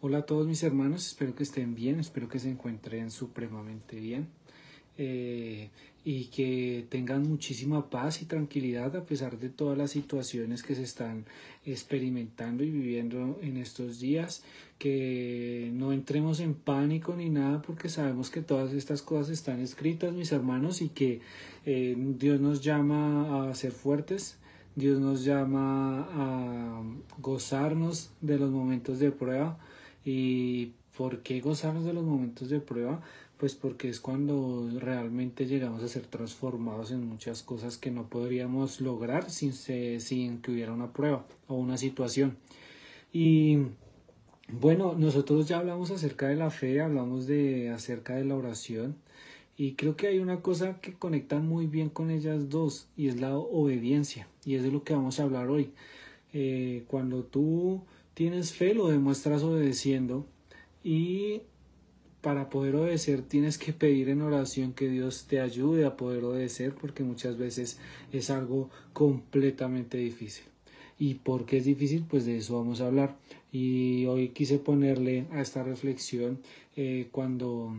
[0.00, 4.28] Hola a todos mis hermanos, espero que estén bien, espero que se encuentren supremamente bien
[4.96, 5.70] eh,
[6.04, 10.84] y que tengan muchísima paz y tranquilidad a pesar de todas las situaciones que se
[10.84, 11.24] están
[11.66, 14.44] experimentando y viviendo en estos días,
[14.78, 20.12] que no entremos en pánico ni nada porque sabemos que todas estas cosas están escritas
[20.12, 21.22] mis hermanos y que
[21.66, 24.38] eh, Dios nos llama a ser fuertes.
[24.78, 26.82] Dios nos llama a
[27.20, 29.58] gozarnos de los momentos de prueba,
[30.04, 33.00] ¿Y por qué gozarnos de los momentos de prueba?
[33.36, 38.80] Pues porque es cuando realmente llegamos a ser transformados en muchas cosas que no podríamos
[38.80, 42.36] lograr sin, sin que hubiera una prueba o una situación.
[43.12, 43.58] Y
[44.50, 48.96] bueno, nosotros ya hablamos acerca de la fe, hablamos de acerca de la oración
[49.58, 53.20] y creo que hay una cosa que conecta muy bien con ellas dos y es
[53.20, 55.72] la obediencia y es de lo que vamos a hablar hoy.
[56.32, 57.82] Eh, cuando tú
[58.18, 60.26] tienes fe, lo demuestras obedeciendo
[60.82, 61.42] y
[62.20, 66.74] para poder obedecer tienes que pedir en oración que Dios te ayude a poder obedecer
[66.74, 67.78] porque muchas veces
[68.10, 70.46] es algo completamente difícil.
[70.98, 72.06] ¿Y por qué es difícil?
[72.10, 73.16] Pues de eso vamos a hablar.
[73.52, 76.40] Y hoy quise ponerle a esta reflexión
[76.74, 77.72] eh, cuando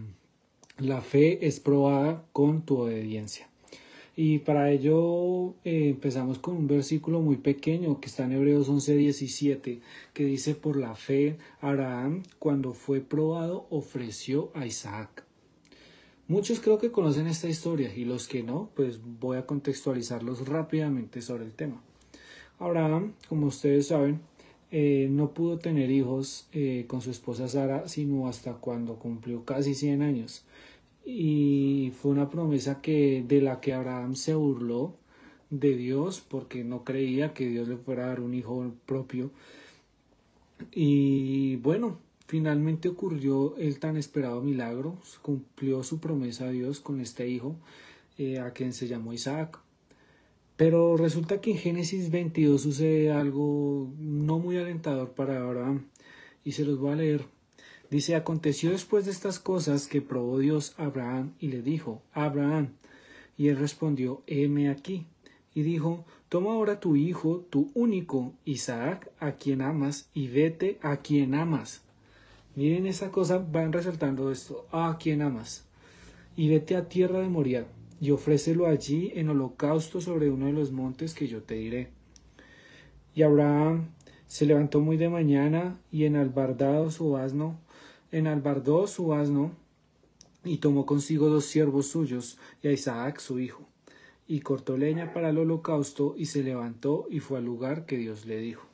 [0.77, 3.48] la fe es probada con tu obediencia.
[4.21, 9.79] Y para ello eh, empezamos con un versículo muy pequeño que está en Hebreos 11:17,
[10.11, 15.23] que dice, por la fe, Abraham, cuando fue probado, ofreció a Isaac.
[16.27, 21.21] Muchos creo que conocen esta historia y los que no, pues voy a contextualizarlos rápidamente
[21.21, 21.81] sobre el tema.
[22.57, 24.19] Abraham, como ustedes saben,
[24.69, 29.75] eh, no pudo tener hijos eh, con su esposa Sara sino hasta cuando cumplió casi
[29.75, 30.43] 100 años
[31.11, 34.95] y fue una promesa que de la que Abraham se burló
[35.49, 39.31] de Dios porque no creía que Dios le fuera a dar un hijo propio.
[40.71, 41.97] Y bueno
[42.30, 44.99] finalmente ocurrió el tan esperado milagro.
[45.23, 47.55] Cumplió su promesa a Dios con este hijo
[48.19, 49.59] eh, a quien se llamó Isaac.
[50.55, 55.87] Pero resulta que en Génesis 22 sucede algo no muy alentador para Abraham
[56.43, 57.39] y se los voy a leer
[57.89, 62.73] Dice, aconteció después de estas cosas que probó Dios a Abraham y le dijo, Abraham.
[63.36, 65.08] Y él respondió, heme aquí.
[65.55, 70.98] Y dijo, toma ahora tu hijo, tu único, Isaac, a quien amas, y vete a
[70.98, 71.82] quien amas.
[72.55, 75.66] Miren esa cosa, van resaltando esto, a quien amas.
[76.36, 77.66] Y vete a tierra de Moriah,
[78.00, 81.89] y ofrécelo allí en holocausto sobre uno de los montes que yo te diré.
[83.16, 83.89] Y Abraham
[84.27, 87.58] se levantó muy de mañana, y en albardado su asno,
[88.11, 89.52] enalbardó su asno
[90.43, 93.67] y tomó consigo dos siervos suyos y a Isaac su hijo,
[94.27, 98.25] y cortó leña para el holocausto y se levantó y fue al lugar que Dios
[98.25, 98.70] le dijo.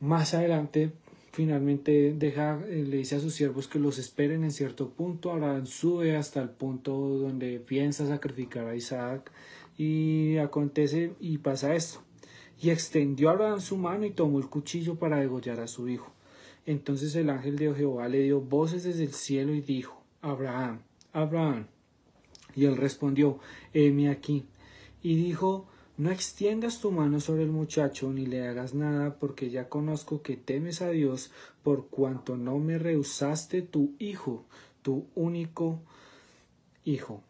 [0.00, 0.92] Más adelante,
[1.30, 5.30] finalmente eh, le dice a sus siervos que los esperen en cierto punto.
[5.30, 9.30] Abraham sube hasta el punto donde piensa sacrificar a Isaac
[9.76, 12.00] y acontece y pasa esto.
[12.62, 16.12] Y extendió Abraham su mano y tomó el cuchillo para degollar a su hijo.
[16.66, 20.82] Entonces el ángel de Jehová le dio voces desde el cielo y dijo, Abraham,
[21.12, 21.66] Abraham.
[22.54, 23.38] Y él respondió,
[23.72, 24.44] heme aquí.
[25.02, 25.66] Y dijo,
[25.96, 30.36] no extiendas tu mano sobre el muchacho ni le hagas nada, porque ya conozco que
[30.36, 31.30] temes a Dios,
[31.62, 34.46] por cuanto no me rehusaste tu hijo,
[34.82, 35.82] tu único
[36.84, 37.22] hijo.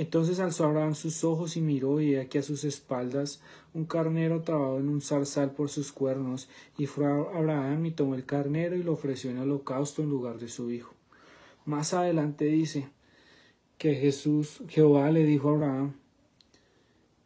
[0.00, 3.42] Entonces alzó Abraham sus ojos y miró, y aquí a sus espaldas
[3.74, 8.24] un carnero trabado en un zarzal por sus cuernos, y fue Abraham y tomó el
[8.24, 10.94] carnero y lo ofreció en holocausto en lugar de su hijo.
[11.66, 12.88] Más adelante dice
[13.76, 15.92] que Jesús, Jehová le dijo a Abraham,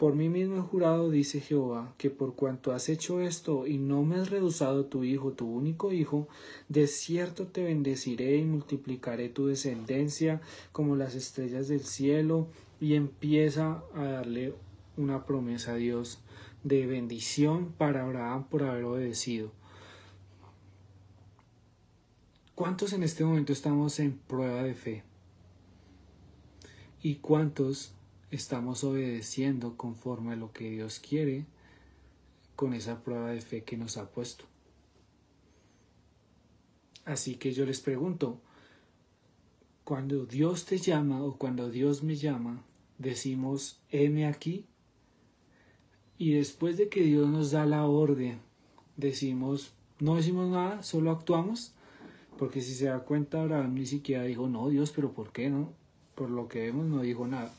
[0.04, 4.02] por mí mismo he jurado, dice Jehová, que por cuanto has hecho esto y no
[4.02, 6.28] me has rehusado tu hijo, tu único hijo,
[6.68, 12.48] de cierto te bendeciré y multiplicaré tu descendencia como las estrellas del cielo,
[12.82, 14.52] y empieza a darle
[14.98, 16.20] una promesa a Dios
[16.64, 19.52] de bendición para Abraham por haber obedecido.
[22.54, 25.02] ¿Cuántos en este momento estamos en prueba de fe?
[27.02, 27.94] ¿Y cuántos
[28.34, 31.46] estamos obedeciendo conforme a lo que Dios quiere
[32.56, 34.44] con esa prueba de fe que nos ha puesto.
[37.04, 38.40] Así que yo les pregunto,
[39.84, 42.64] cuando Dios te llama o cuando Dios me llama,
[42.98, 44.66] decimos, heme aquí.
[46.16, 48.38] Y después de que Dios nos da la orden,
[48.96, 51.72] decimos, no decimos nada, solo actuamos.
[52.38, 55.72] Porque si se da cuenta, Abraham ni siquiera dijo, no, Dios, pero ¿por qué no?
[56.14, 57.52] Por lo que vemos, no dijo nada.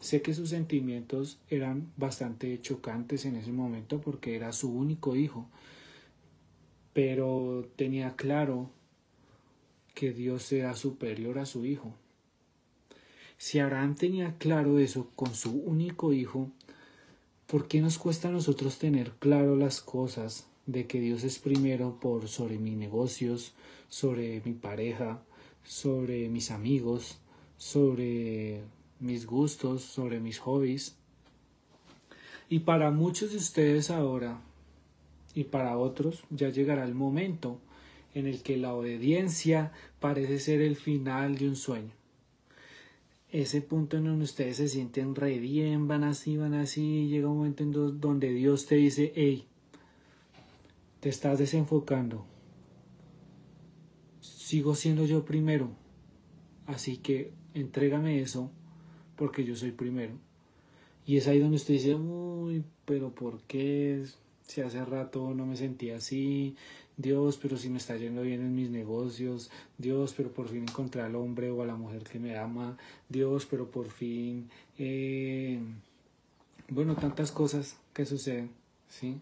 [0.00, 5.48] Sé que sus sentimientos eran bastante chocantes en ese momento porque era su único hijo.
[6.92, 8.70] pero tenía claro
[9.94, 11.94] que Dios era superior a su hijo.
[13.38, 16.50] Si Abraham tenía claro eso con su único hijo,
[17.46, 21.98] ¿por qué nos cuesta a nosotros tener claro las cosas de que Dios es primero
[22.00, 23.52] por sobre mis negocios,
[23.90, 25.22] sobre mi pareja,
[25.64, 27.18] sobre mis amigos,
[27.58, 28.62] sobre
[29.00, 30.96] mis gustos, sobre mis hobbies?
[32.48, 34.40] Y para muchos de ustedes ahora,
[35.34, 37.58] y para otros, ya llegará el momento
[38.14, 41.92] en el que la obediencia parece ser el final de un sueño
[43.32, 47.38] ese punto en donde ustedes se sienten re bien, van así, van así, llega un
[47.38, 49.46] momento en donde Dios te dice, hey,
[51.00, 52.24] te estás desenfocando,
[54.20, 55.70] sigo siendo yo primero,
[56.66, 58.50] así que entrégame eso
[59.16, 60.14] porque yo soy primero.
[61.06, 64.04] Y es ahí donde usted dice, uy, pero ¿por qué?
[64.46, 66.56] Si hace rato no me sentía así,
[66.96, 71.02] Dios, pero si me está yendo bien en mis negocios, Dios, pero por fin encontré
[71.02, 72.76] al hombre o a la mujer que me ama,
[73.08, 74.48] Dios, pero por fin,
[74.78, 75.58] eh,
[76.68, 78.50] bueno, tantas cosas que suceden,
[78.88, 79.20] ¿sí?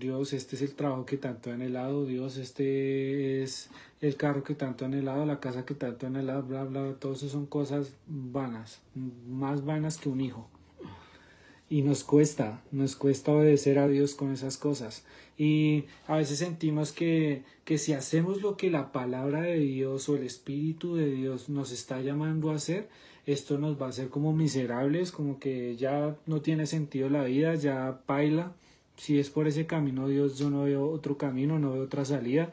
[0.00, 3.70] Dios, este es el trabajo que tanto he anhelado, Dios, este es
[4.00, 7.12] el carro que tanto he anhelado, la casa que tanto he anhelado, bla, bla, todo
[7.12, 8.80] eso son cosas vanas,
[9.28, 10.48] más vanas que un hijo.
[11.68, 15.04] Y nos cuesta, nos cuesta obedecer a Dios con esas cosas.
[15.38, 20.16] Y a veces sentimos que, que si hacemos lo que la palabra de Dios o
[20.16, 22.88] el Espíritu de Dios nos está llamando a hacer,
[23.26, 27.54] esto nos va a hacer como miserables, como que ya no tiene sentido la vida,
[27.54, 28.54] ya baila.
[29.00, 32.52] Si es por ese camino, Dios, yo no veo otro camino, no veo otra salida.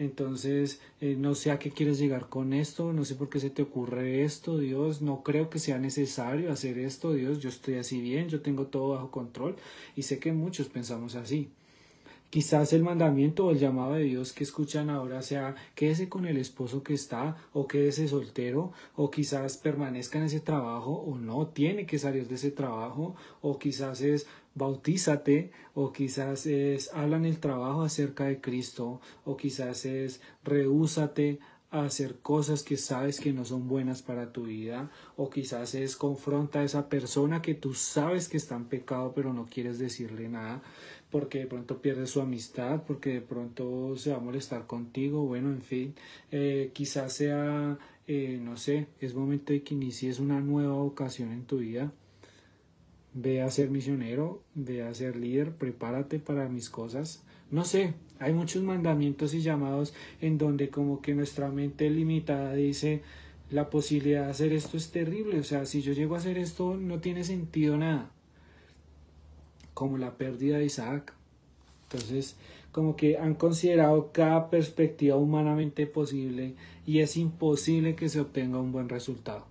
[0.00, 3.50] Entonces, eh, no sé a qué quieres llegar con esto, no sé por qué se
[3.50, 8.00] te ocurre esto, Dios, no creo que sea necesario hacer esto, Dios, yo estoy así
[8.00, 9.54] bien, yo tengo todo bajo control
[9.94, 11.48] y sé que muchos pensamos así.
[12.28, 16.36] Quizás el mandamiento o el llamado de Dios que escuchan ahora sea quédese con el
[16.36, 21.86] esposo que está o quédese soltero o quizás permanezca en ese trabajo o no tiene
[21.86, 27.40] que salir de ese trabajo o quizás es bautízate o quizás es habla en el
[27.40, 31.40] trabajo acerca de Cristo o quizás es rehúsate
[31.70, 35.96] a hacer cosas que sabes que no son buenas para tu vida o quizás es
[35.96, 40.28] confronta a esa persona que tú sabes que está en pecado pero no quieres decirle
[40.28, 40.62] nada
[41.14, 45.50] porque de pronto pierde su amistad, porque de pronto se va a molestar contigo, bueno,
[45.50, 45.94] en fin,
[46.32, 47.78] eh, quizás sea,
[48.08, 51.92] eh, no sé, es momento de que inicies una nueva ocasión en tu vida.
[53.14, 57.22] Ve a ser misionero, ve a ser líder, prepárate para mis cosas.
[57.50, 63.02] No sé, hay muchos mandamientos y llamados en donde como que nuestra mente limitada dice,
[63.50, 66.76] la posibilidad de hacer esto es terrible, o sea, si yo llego a hacer esto
[66.76, 68.10] no tiene sentido nada
[69.74, 71.12] como la pérdida de Isaac.
[71.84, 72.36] Entonces,
[72.72, 76.54] como que han considerado cada perspectiva humanamente posible
[76.86, 79.46] y es imposible que se obtenga un buen resultado.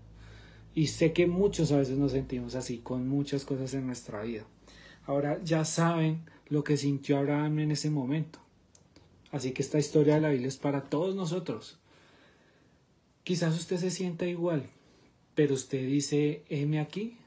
[0.75, 4.45] Y sé que muchos a veces nos sentimos así con muchas cosas en nuestra vida.
[5.05, 8.39] Ahora ya saben lo que sintió Abraham en ese momento.
[9.31, 11.79] Así que esta historia de la Biblia es para todos nosotros.
[13.23, 14.69] Quizás usted se sienta igual,
[15.35, 17.17] pero usted dice, heme aquí.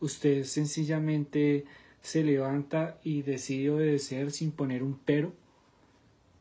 [0.00, 1.64] Usted sencillamente
[2.02, 5.32] se levanta y decide obedecer sin poner un pero.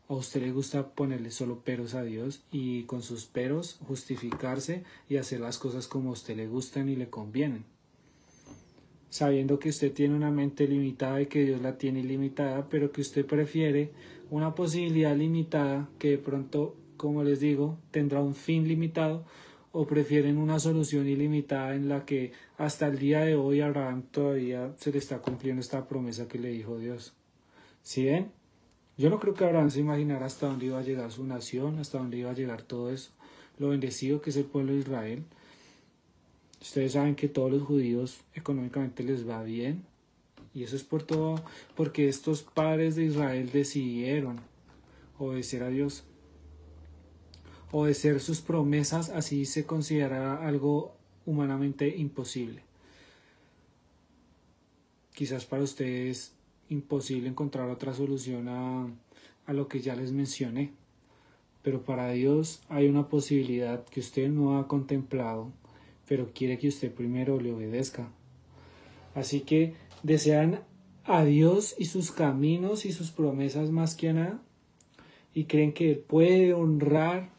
[0.07, 5.17] A usted le gusta ponerle solo peros a Dios y con sus peros justificarse y
[5.17, 7.63] hacer las cosas como a usted le gustan y le convienen.
[9.09, 13.01] Sabiendo que usted tiene una mente limitada y que Dios la tiene ilimitada, pero que
[13.01, 13.91] usted prefiere
[14.29, 19.25] una posibilidad limitada que de pronto, como les digo, tendrá un fin limitado
[19.71, 24.73] o prefieren una solución ilimitada en la que hasta el día de hoy Abraham todavía
[24.77, 27.13] se le está cumpliendo esta promesa que le dijo Dios.
[27.81, 28.31] ¿Sí ven?
[28.97, 31.97] Yo no creo que Abraham se imaginara hasta dónde iba a llegar su nación, hasta
[31.97, 33.11] dónde iba a llegar todo eso,
[33.57, 35.23] lo bendecido que es el pueblo de Israel.
[36.61, 39.83] Ustedes saben que todos los judíos económicamente les va bien,
[40.53, 41.43] y eso es por todo,
[41.75, 44.39] porque estos padres de Israel decidieron
[45.17, 46.05] obedecer a Dios
[47.77, 52.63] obedecer sus promesas así se considera algo humanamente imposible.
[55.13, 56.34] Quizás para ustedes es
[56.69, 58.87] imposible encontrar otra solución a,
[59.45, 60.71] a lo que ya les mencioné,
[61.61, 65.51] pero para Dios hay una posibilidad que usted no ha contemplado,
[66.07, 68.09] pero quiere que usted primero le obedezca.
[69.13, 70.61] Así que desean
[71.03, 74.41] a Dios y sus caminos y sus promesas más que a nada,
[75.33, 77.29] y creen que puede honrar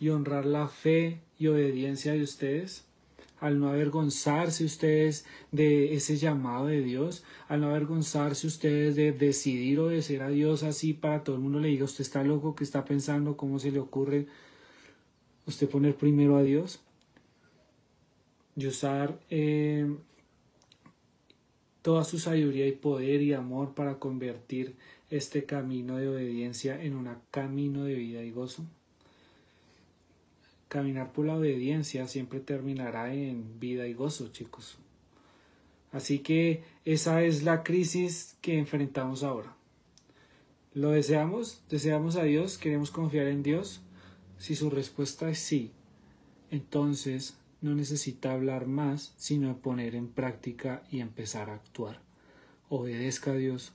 [0.00, 2.84] y honrar la fe y obediencia de ustedes?
[3.40, 9.78] Al no avergonzarse ustedes de ese llamado de Dios, al no avergonzarse ustedes de decidir
[9.80, 12.84] obedecer a Dios así para todo el mundo le diga, usted está loco, ¿qué está
[12.84, 13.36] pensando?
[13.36, 14.26] ¿Cómo se le ocurre
[15.46, 16.80] usted poner primero a Dios?
[18.56, 19.86] Y usar eh,
[21.82, 24.74] toda su sabiduría y poder y amor para convertir
[25.10, 28.64] este camino de obediencia en un camino de vida y gozo.
[30.68, 34.78] Caminar por la obediencia siempre terminará en vida y gozo, chicos.
[35.92, 39.56] Así que esa es la crisis que enfrentamos ahora.
[40.74, 41.62] ¿Lo deseamos?
[41.70, 42.58] ¿Deseamos a Dios?
[42.58, 43.80] ¿Queremos confiar en Dios?
[44.36, 45.72] Si su respuesta es sí,
[46.50, 52.00] entonces no necesita hablar más, sino poner en práctica y empezar a actuar.
[52.68, 53.72] Obedezca a Dios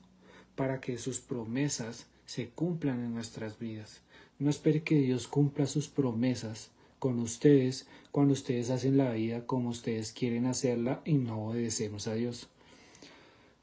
[0.55, 4.01] para que sus promesas se cumplan en nuestras vidas.
[4.37, 6.69] No espere que Dios cumpla sus promesas
[7.03, 12.13] con ustedes cuando ustedes hacen la vida como ustedes quieren hacerla y no obedecemos a
[12.13, 12.47] Dios.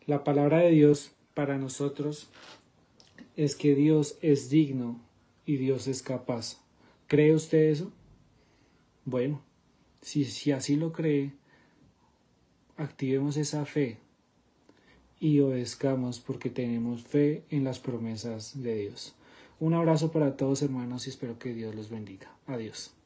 [0.04, 2.28] La palabra de Dios para nosotros
[3.37, 5.00] es que Dios es digno
[5.47, 6.59] y Dios es capaz.
[7.06, 7.90] ¿Cree usted eso?
[9.06, 9.40] Bueno,
[10.02, 11.32] si, si así lo cree,
[12.76, 13.97] activemos esa fe
[15.18, 19.14] y obedezcamos porque tenemos fe en las promesas de Dios.
[19.61, 22.37] Un abrazo para todos hermanos y espero que Dios los bendiga.
[22.47, 23.00] Adiós.